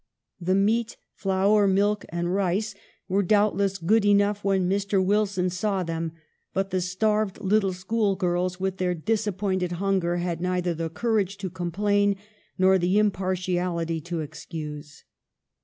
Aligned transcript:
The 0.39 0.55
meat, 0.55 0.97
flour, 1.13 1.67
milk, 1.67 2.05
and 2.09 2.33
rice 2.33 2.73
were 3.07 3.21
doubtless 3.21 3.77
good 3.77 4.03
enough 4.03 4.43
when 4.43 4.67
Mr. 4.67 5.05
Wilson 5.05 5.51
saw 5.51 5.83
them, 5.83 6.13
but 6.55 6.71
the 6.71 6.81
starved 6.81 7.39
lit 7.39 7.61
tle 7.61 7.71
school 7.71 8.15
girls 8.15 8.59
with 8.59 8.77
their 8.77 8.95
disappointed 8.95 9.73
hunger 9.73 10.17
had 10.17 10.41
neither 10.41 10.73
the 10.73 10.89
courage 10.89 11.37
to 11.37 11.51
complain 11.51 12.15
nor 12.57 12.79
the 12.79 12.97
impartiality 12.97 14.01
to 14.01 14.21
excuse. 14.21 15.03